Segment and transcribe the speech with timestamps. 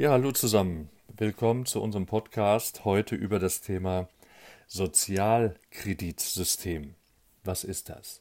[0.00, 0.90] Ja, hallo zusammen.
[1.16, 4.08] Willkommen zu unserem Podcast heute über das Thema
[4.68, 6.94] Sozialkreditsystem.
[7.42, 8.20] Was ist das?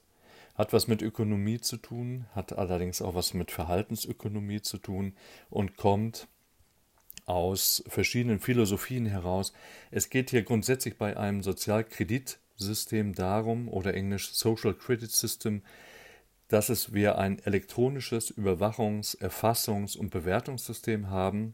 [0.55, 5.13] Hat was mit Ökonomie zu tun, hat allerdings auch was mit Verhaltensökonomie zu tun
[5.51, 6.27] und kommt
[7.27, 9.53] aus verschiedenen Philosophien heraus.
[9.91, 15.61] Es geht hier grundsätzlich bei einem Sozialkreditsystem darum, oder englisch Social Credit System,
[16.47, 21.53] dass es wir ein elektronisches Überwachungs-, Erfassungs- und Bewertungssystem haben,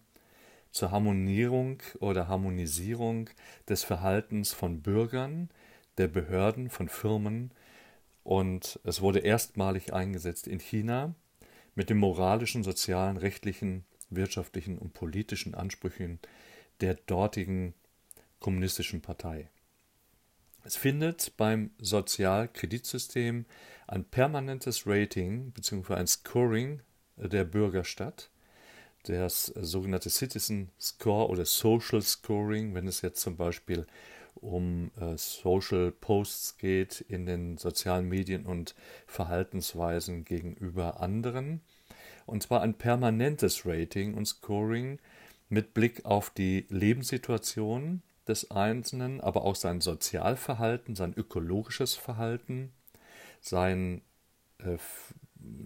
[0.74, 3.30] zur Harmonierung oder Harmonisierung
[3.70, 5.50] des Verhaltens von Bürgern,
[5.98, 7.52] der Behörden, von Firmen
[8.24, 11.14] und es wurde erstmalig eingesetzt in China
[11.76, 16.20] mit den moralischen, sozialen, rechtlichen, wirtschaftlichen und politischen Ansprüchen
[16.82, 17.76] der dortigen
[18.40, 19.50] kommunistischen Partei.
[20.64, 23.46] Es findet beim Sozialkreditsystem
[23.88, 25.94] ein permanentes Rating bzw.
[25.94, 26.82] ein Scoring
[27.18, 28.32] der Bürger statt
[29.04, 33.86] das sogenannte Citizen Score oder Social Scoring, wenn es jetzt zum Beispiel
[34.36, 38.76] um äh, Social Posts geht in den sozialen Medien und
[39.08, 41.62] Verhaltensweisen gegenüber anderen.
[42.26, 45.00] Und zwar ein permanentes Rating und Scoring
[45.50, 52.74] mit Blick auf die Lebenssituation des Einzelnen, aber auch sein Sozialverhalten, sein ökologisches Verhalten,
[53.42, 54.02] sein
[54.60, 54.78] äh,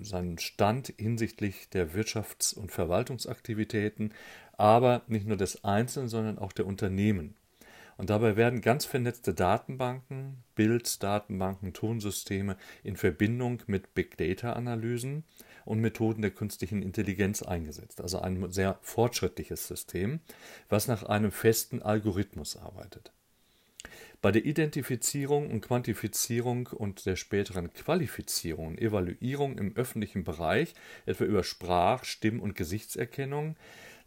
[0.02, 4.14] seinen Stand hinsichtlich der Wirtschafts- und Verwaltungsaktivitäten,
[4.54, 7.36] aber nicht nur des Einzelnen, sondern auch der Unternehmen.
[7.98, 15.24] Und dabei werden ganz vernetzte Datenbanken, Bilddatenbanken, Tonsysteme in Verbindung mit Big Data-Analysen
[15.66, 18.00] und Methoden der künstlichen Intelligenz eingesetzt.
[18.00, 20.20] Also ein sehr fortschrittliches System,
[20.70, 23.12] was nach einem festen Algorithmus arbeitet.
[24.22, 30.74] Bei der Identifizierung und Quantifizierung und der späteren Qualifizierung und Evaluierung im öffentlichen Bereich,
[31.06, 33.56] etwa über Sprach-, Stimm- und Gesichtserkennung,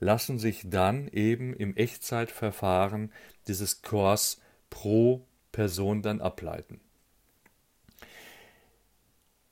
[0.00, 3.12] lassen sich dann eben im Echtzeitverfahren
[3.46, 6.80] dieses Kurs pro Person dann ableiten.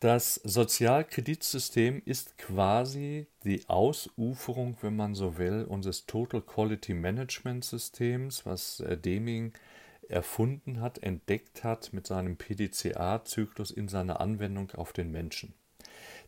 [0.01, 8.47] Das Sozialkreditsystem ist quasi die Ausuferung, wenn man so will, unseres Total Quality Management Systems,
[8.47, 9.53] was äh, Deming
[10.09, 15.55] erfunden hat, entdeckt hat mit seinem PDCA-Zyklus in seiner Anwendung auf den Menschen.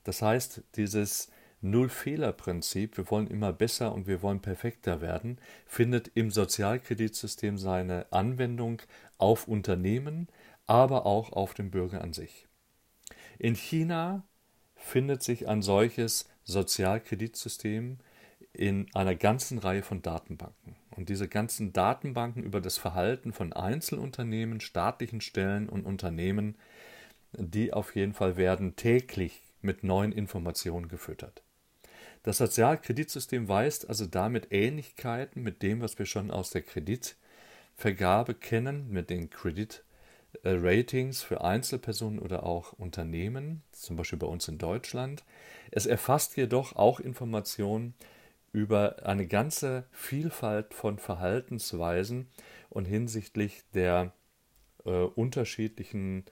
[0.04, 1.30] Das heißt, dieses
[1.62, 8.80] Null-Fehler-Prinzip, wir wollen immer besser und wir wollen perfekter werden, findet im Sozialkreditsystem seine Anwendung
[9.18, 10.28] auf Unternehmen,
[10.66, 12.46] aber auch auf den Bürger an sich.
[13.38, 14.24] In China
[14.74, 17.98] findet sich ein solches Sozialkreditsystem
[18.52, 20.76] in einer ganzen Reihe von Datenbanken.
[20.90, 26.56] Und diese ganzen Datenbanken über das Verhalten von Einzelunternehmen, staatlichen Stellen und Unternehmen,
[27.32, 31.42] die auf jeden Fall werden täglich mit neuen Informationen gefüttert.
[32.22, 38.90] Das Sozialkreditsystem weist also damit Ähnlichkeiten mit dem, was wir schon aus der Kreditvergabe kennen,
[38.90, 45.24] mit den Kreditratings für Einzelpersonen oder auch Unternehmen, zum Beispiel bei uns in Deutschland.
[45.70, 47.94] Es erfasst jedoch auch Informationen
[48.52, 52.28] über eine ganze Vielfalt von Verhaltensweisen
[52.68, 54.12] und hinsichtlich der
[54.84, 56.24] äh, unterschiedlichen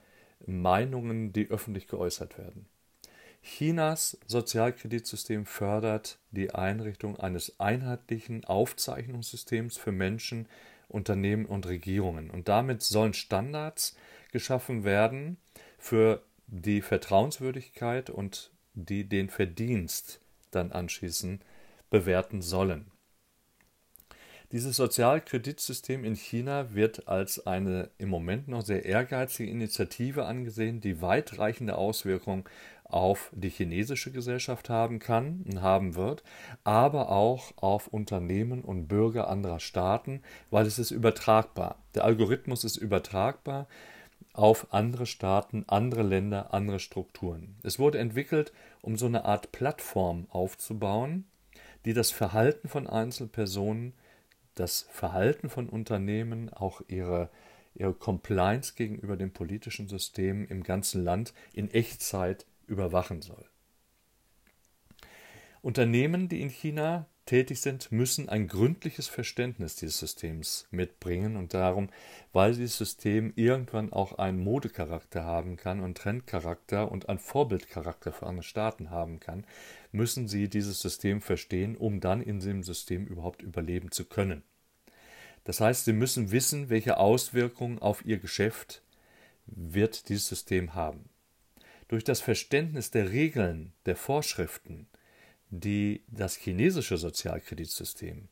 [0.45, 2.65] Meinungen, die öffentlich geäußert werden.
[3.41, 10.47] Chinas Sozialkreditsystem fördert die Einrichtung eines einheitlichen Aufzeichnungssystems für Menschen,
[10.89, 12.29] Unternehmen und Regierungen.
[12.29, 13.95] Und damit sollen Standards
[14.31, 15.37] geschaffen werden
[15.77, 20.19] für die Vertrauenswürdigkeit und die den Verdienst
[20.51, 21.43] dann anschließend
[21.89, 22.91] bewerten sollen.
[24.51, 31.03] Dieses Sozialkreditsystem in China wird als eine im Moment noch sehr ehrgeizige Initiative angesehen, die
[31.03, 32.45] weitreichende Auswirkungen
[32.83, 36.23] auf die chinesische Gesellschaft haben kann und haben wird,
[36.63, 41.77] aber auch auf Unternehmen und Bürger anderer Staaten, weil es ist übertragbar.
[41.93, 43.67] Der Algorithmus ist übertragbar
[44.33, 47.55] auf andere Staaten, andere Länder, andere Strukturen.
[47.61, 48.51] Es wurde entwickelt,
[48.81, 51.25] um so eine Art Plattform aufzubauen,
[51.85, 53.93] die das Verhalten von Einzelpersonen,
[54.55, 57.29] das Verhalten von Unternehmen, auch ihre,
[57.75, 63.45] ihre Compliance gegenüber dem politischen System im ganzen Land in Echtzeit überwachen soll.
[65.61, 71.89] Unternehmen, die in China tätig sind, müssen ein gründliches Verständnis dieses Systems mitbringen und darum,
[72.33, 78.25] weil dieses System irgendwann auch einen Modecharakter haben kann und Trendcharakter und einen Vorbildcharakter für
[78.25, 79.45] andere Staaten haben kann,
[79.91, 84.41] müssen sie dieses System verstehen, um dann in diesem System überhaupt überleben zu können.
[85.43, 88.81] Das heißt, sie müssen wissen, welche Auswirkungen auf ihr Geschäft
[89.45, 91.09] wird dieses System haben.
[91.89, 94.87] Durch das Verständnis der Regeln, der Vorschriften,
[95.49, 98.27] die das chinesische Sozialkreditsystem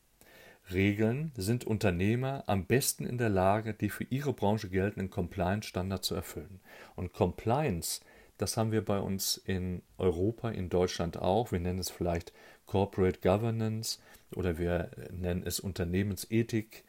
[0.72, 6.14] regeln, sind Unternehmer am besten in der Lage, die für ihre Branche geltenden Compliance-Standards zu
[6.14, 6.60] erfüllen.
[6.94, 8.00] Und Compliance,
[8.36, 11.52] das haben wir bei uns in Europa, in Deutschland auch.
[11.52, 12.32] Wir nennen es vielleicht
[12.66, 13.98] Corporate Governance
[14.34, 16.84] oder wir nennen es Unternehmensethik.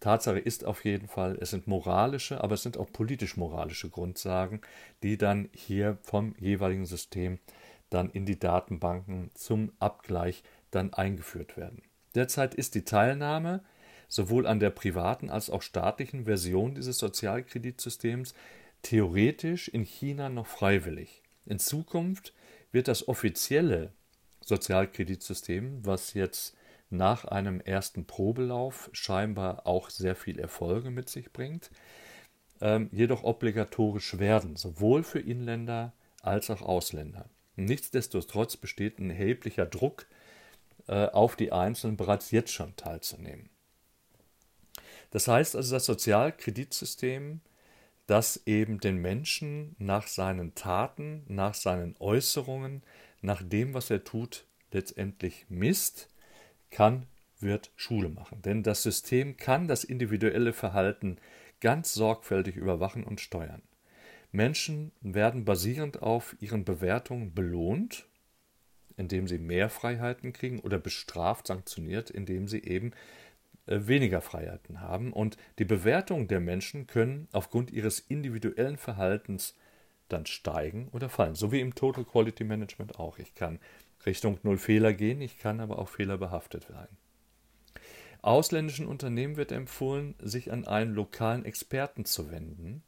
[0.00, 4.60] Tatsache ist auf jeden Fall, es sind moralische, aber es sind auch politisch-moralische Grundsagen,
[5.02, 7.38] die dann hier vom jeweiligen System
[7.90, 11.82] dann in die Datenbanken zum Abgleich dann eingeführt werden.
[12.14, 13.62] Derzeit ist die Teilnahme
[14.08, 18.34] sowohl an der privaten als auch staatlichen Version dieses Sozialkreditsystems
[18.82, 21.22] theoretisch in China noch freiwillig.
[21.44, 22.32] In Zukunft
[22.72, 23.92] wird das offizielle
[24.40, 26.56] Sozialkreditsystem, was jetzt
[26.88, 31.70] nach einem ersten Probelauf scheinbar auch sehr viel Erfolge mit sich bringt,
[32.60, 35.92] ähm, jedoch obligatorisch werden, sowohl für Inländer
[36.22, 37.28] als auch Ausländer.
[37.56, 40.06] Nichtsdestotrotz besteht ein erheblicher Druck
[40.88, 43.48] äh, auf die Einzelnen bereits jetzt schon teilzunehmen.
[45.10, 47.40] Das heißt also, das Sozialkreditsystem,
[48.06, 52.82] das eben den Menschen nach seinen Taten, nach seinen Äußerungen,
[53.20, 56.08] nach dem, was er tut, letztendlich misst,
[56.70, 57.06] kann,
[57.40, 58.42] wird Schule machen.
[58.42, 61.18] Denn das System kann das individuelle Verhalten
[61.60, 63.62] ganz sorgfältig überwachen und steuern.
[64.36, 68.06] Menschen werden basierend auf ihren Bewertungen belohnt
[68.96, 72.92] indem sie mehr Freiheiten kriegen oder bestraft, sanktioniert, indem sie eben
[73.66, 75.12] äh, weniger Freiheiten haben.
[75.12, 79.54] Und die Bewertungen der Menschen können aufgrund ihres individuellen Verhaltens
[80.08, 81.34] dann steigen oder fallen.
[81.34, 83.18] So wie im Total Quality Management auch.
[83.18, 83.58] Ich kann
[84.04, 86.88] Richtung Null Fehler gehen, ich kann aber auch fehlerbehaftet sein.
[88.22, 92.82] Ausländischen Unternehmen wird empfohlen, sich an einen lokalen Experten zu wenden,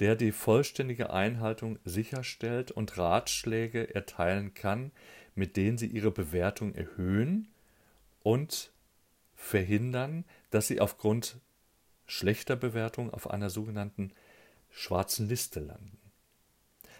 [0.00, 4.92] der die vollständige Einhaltung sicherstellt und Ratschläge erteilen kann,
[5.34, 7.48] mit denen sie ihre Bewertung erhöhen
[8.22, 8.72] und
[9.34, 11.36] verhindern, dass sie aufgrund
[12.06, 14.12] schlechter Bewertung auf einer sogenannten
[14.70, 15.98] schwarzen Liste landen.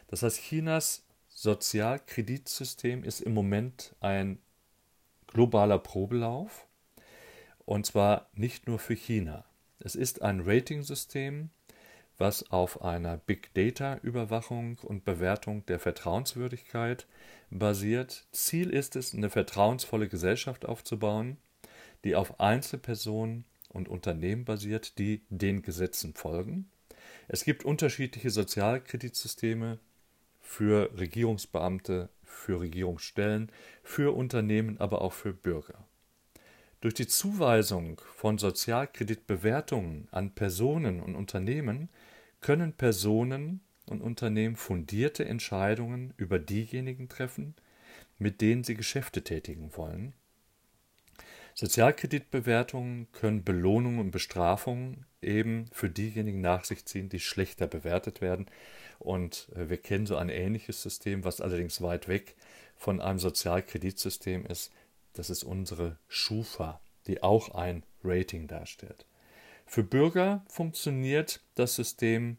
[0.09, 4.38] Das heißt, Chinas Sozialkreditsystem ist im Moment ein
[5.29, 6.67] globaler Probelauf
[7.65, 9.45] und zwar nicht nur für China.
[9.79, 11.50] Es ist ein Ratingsystem,
[12.23, 17.09] was auf einer Big Data Überwachung und Bewertung der Vertrauenswürdigkeit
[17.51, 18.27] basiert.
[18.31, 21.37] Ziel ist es, eine vertrauensvolle Gesellschaft aufzubauen,
[22.05, 26.71] die auf Einzelpersonen und Unternehmen basiert, die den Gesetzen folgen.
[27.27, 29.81] Es gibt unterschiedliche Sozialkreditsysteme
[30.41, 33.51] für Regierungsbeamte, für Regierungsstellen,
[33.83, 35.89] für Unternehmen, aber auch für Bürger.
[36.83, 41.89] Durch die Zuweisung von Sozialkreditbewertungen an Personen und Unternehmen
[42.43, 47.55] können Personen und Unternehmen fundierte Entscheidungen über diejenigen treffen,
[48.19, 50.12] mit denen sie Geschäfte tätigen wollen.
[51.55, 58.47] Sozialkreditbewertungen können Belohnungen und Bestrafungen eben für diejenigen nach sich ziehen, die schlechter bewertet werden.
[58.99, 62.37] Und äh, wir kennen so ein ähnliches System, was allerdings weit weg
[62.77, 64.73] von einem Sozialkreditsystem ist.
[65.12, 69.05] Das ist unsere Schufa, die auch ein Rating darstellt.
[69.73, 72.37] Für Bürger funktioniert das System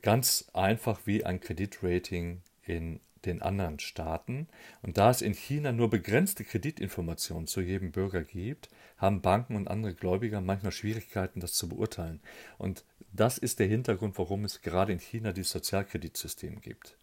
[0.00, 4.48] ganz einfach wie ein Kreditrating in den anderen Staaten.
[4.82, 9.68] Und da es in China nur begrenzte Kreditinformationen zu jedem Bürger gibt, haben Banken und
[9.68, 12.20] andere Gläubiger manchmal Schwierigkeiten, das zu beurteilen.
[12.58, 16.96] Und das ist der Hintergrund, warum es gerade in China dieses Sozialkreditsystem gibt.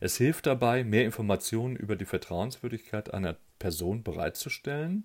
[0.00, 5.04] Es hilft dabei, mehr Informationen über die Vertrauenswürdigkeit einer Person bereitzustellen.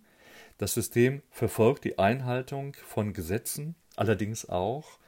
[0.57, 4.99] Das System verfolgt die Einhaltung von Gesetzen, allerdings auch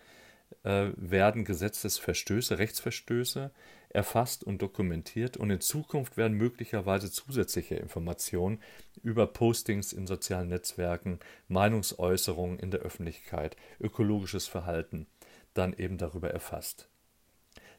[0.64, 3.52] äh, werden Gesetzesverstöße, Rechtsverstöße
[3.90, 8.62] erfasst und dokumentiert und in Zukunft werden möglicherweise zusätzliche Informationen
[9.02, 15.08] über Postings in sozialen Netzwerken, Meinungsäußerungen in der Öffentlichkeit, ökologisches Verhalten
[15.54, 16.90] dann eben darüber erfasst.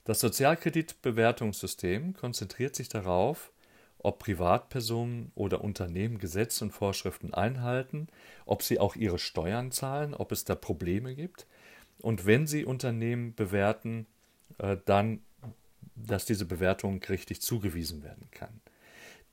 [0.04, 3.52] Das Sozialkreditbewertungssystem konzentriert sich darauf,
[3.98, 8.08] ob Privatpersonen oder Unternehmen Gesetze und Vorschriften einhalten,
[8.46, 11.46] ob sie auch ihre Steuern zahlen, ob es da Probleme gibt
[12.00, 14.06] und wenn Sie Unternehmen bewerten,
[14.58, 15.20] äh, dann,
[15.96, 18.60] dass diese Bewertung richtig zugewiesen werden kann.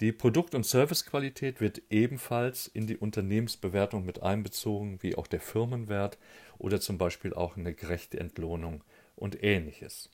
[0.02, 6.18] Die Produkt- und Servicequalität wird ebenfalls in die Unternehmensbewertung mit einbezogen, wie auch der Firmenwert
[6.58, 8.84] oder zum Beispiel auch eine gerechte Entlohnung
[9.16, 10.10] und ähnliches.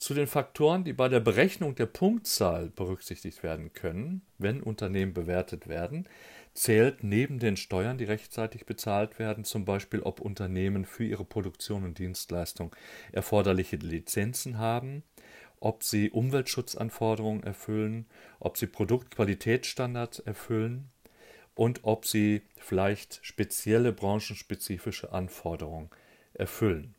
[0.00, 5.68] Zu den Faktoren, die bei der Berechnung der Punktzahl berücksichtigt werden können, wenn Unternehmen bewertet
[5.68, 6.08] werden,
[6.54, 11.84] zählt neben den Steuern, die rechtzeitig bezahlt werden, zum Beispiel, ob Unternehmen für ihre Produktion
[11.84, 12.74] und Dienstleistung
[13.12, 15.02] erforderliche Lizenzen haben,
[15.60, 18.06] ob sie Umweltschutzanforderungen erfüllen,
[18.38, 20.88] ob sie Produktqualitätsstandards erfüllen
[21.54, 25.90] und ob sie vielleicht spezielle branchenspezifische Anforderungen
[26.32, 26.94] erfüllen.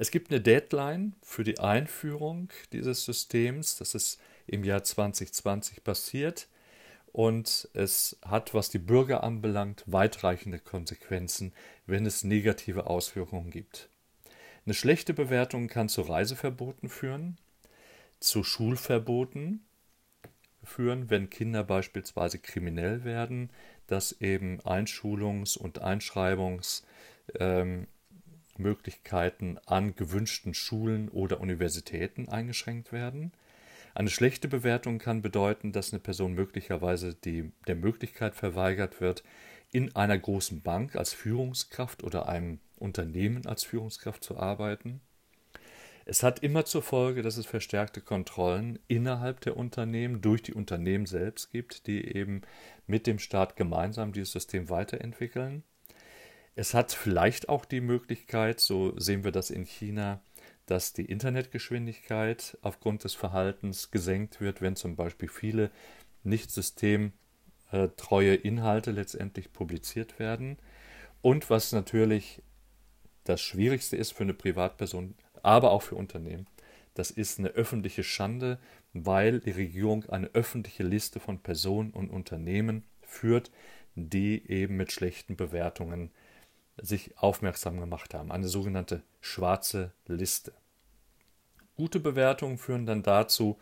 [0.00, 3.76] Es gibt eine Deadline für die Einführung dieses Systems.
[3.76, 6.48] Das ist im Jahr 2020 passiert.
[7.12, 11.52] Und es hat, was die Bürger anbelangt, weitreichende Konsequenzen,
[11.84, 13.90] wenn es negative Auswirkungen gibt.
[14.64, 17.36] Eine schlechte Bewertung kann zu Reiseverboten führen,
[18.20, 19.66] zu Schulverboten
[20.64, 23.50] führen, wenn Kinder beispielsweise kriminell werden,
[23.86, 26.84] dass eben Einschulungs- und Einschreibungs-
[27.38, 27.86] ähm,
[28.60, 33.32] Möglichkeiten an gewünschten Schulen oder Universitäten eingeschränkt werden.
[33.94, 39.24] Eine schlechte Bewertung kann bedeuten, dass eine Person möglicherweise die, der Möglichkeit verweigert wird,
[39.72, 45.00] in einer großen Bank als Führungskraft oder einem Unternehmen als Führungskraft zu arbeiten.
[46.06, 51.06] Es hat immer zur Folge, dass es verstärkte Kontrollen innerhalb der Unternehmen durch die Unternehmen
[51.06, 52.42] selbst gibt, die eben
[52.86, 55.62] mit dem Staat gemeinsam dieses System weiterentwickeln.
[56.54, 60.20] Es hat vielleicht auch die Möglichkeit, so sehen wir das in China,
[60.66, 65.70] dass die Internetgeschwindigkeit aufgrund des Verhaltens gesenkt wird, wenn zum Beispiel viele
[66.22, 70.58] nicht systemtreue Inhalte letztendlich publiziert werden.
[71.22, 72.42] Und was natürlich
[73.24, 76.46] das Schwierigste ist für eine Privatperson, aber auch für Unternehmen,
[76.94, 78.58] das ist eine öffentliche Schande,
[78.92, 83.50] weil die Regierung eine öffentliche Liste von Personen und Unternehmen führt,
[83.94, 86.10] die eben mit schlechten Bewertungen
[86.76, 90.52] sich aufmerksam gemacht haben, eine sogenannte schwarze Liste.
[91.76, 93.58] Gute Bewertungen führen dann dazu,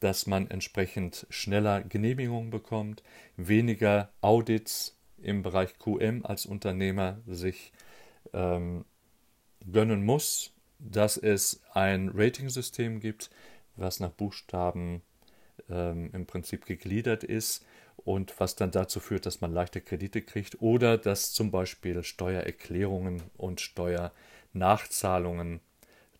[0.00, 3.02] dass man entsprechend schneller Genehmigungen bekommt,
[3.36, 7.72] weniger Audits im Bereich QM als Unternehmer sich
[8.32, 8.84] ähm,
[9.70, 13.30] gönnen muss, dass es ein Ratingsystem gibt,
[13.76, 15.02] was nach Buchstaben
[15.68, 17.64] ähm, im Prinzip gegliedert ist
[18.08, 23.22] und was dann dazu führt, dass man leichter Kredite kriegt oder dass zum Beispiel Steuererklärungen
[23.36, 25.60] und Steuernachzahlungen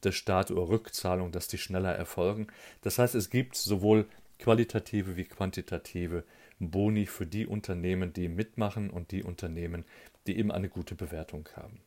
[0.04, 2.48] des Staates oder Rückzahlungen, dass die schneller erfolgen.
[2.82, 4.06] Das heißt, es gibt sowohl
[4.38, 6.24] qualitative wie quantitative
[6.58, 9.86] Boni für die Unternehmen, die mitmachen und die Unternehmen,
[10.26, 11.80] die eben eine gute Bewertung haben.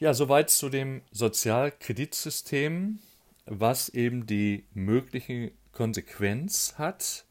[0.00, 2.98] Ja, soweit zu dem Sozialkreditsystem,
[3.46, 7.24] was eben die mögliche Konsequenz hat,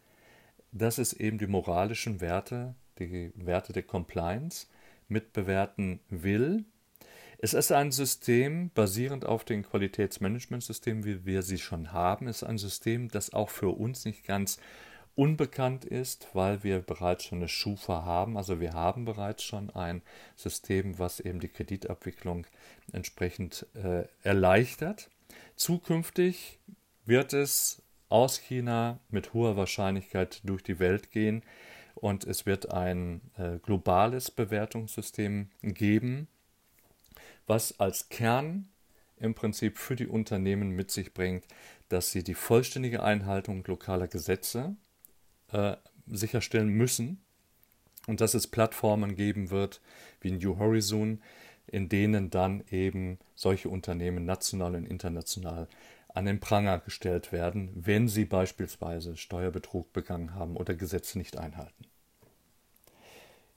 [0.78, 4.68] dass es eben die moralischen Werte, die Werte der Compliance
[5.08, 6.66] mitbewerten will.
[7.40, 12.28] Es ist ein System basierend auf dem Qualitätsmanagementsystem, wie wir sie schon haben.
[12.28, 14.58] Es ist ein System, das auch für uns nicht ganz
[15.14, 18.38] unbekannt ist, weil wir bereits schon eine Schufa haben.
[18.38, 20.02] Also wir haben bereits schon ein
[20.36, 22.46] System, was eben die Kreditabwicklung
[22.92, 25.10] entsprechend äh, erleichtert.
[25.56, 26.60] Zukünftig
[27.06, 31.44] wird es aus China mit hoher Wahrscheinlichkeit durch die Welt gehen.
[31.96, 36.28] Und es wird ein äh, globales Bewertungssystem geben,
[37.48, 38.70] was als Kern
[39.20, 41.46] im Prinzip für die Unternehmen mit sich bringt,
[41.90, 44.76] dass sie die vollständige Einhaltung lokaler Gesetze
[45.52, 47.22] äh, sicherstellen müssen.
[48.06, 49.82] Und dass es Plattformen geben wird
[50.22, 51.22] wie New Horizon,
[51.66, 55.68] in denen dann eben solche Unternehmen national und international
[56.18, 61.86] an den Pranger gestellt werden, wenn sie beispielsweise Steuerbetrug begangen haben oder Gesetze nicht einhalten.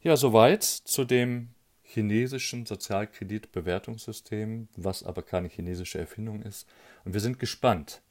[0.02, 6.68] Ja, soweit zu dem chinesischen Sozialkreditbewertungssystem, was aber keine chinesische Erfindung ist.
[7.04, 8.02] Und wir sind gespannt,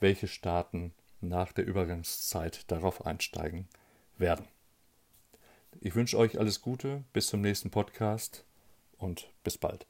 [0.00, 3.68] welche Staaten nach der Übergangszeit darauf einsteigen
[4.18, 4.48] werden.
[5.80, 8.44] Ich wünsche euch alles Gute, bis zum nächsten Podcast
[8.98, 9.86] und bis bald.